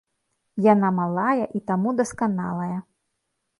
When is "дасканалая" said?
2.01-2.77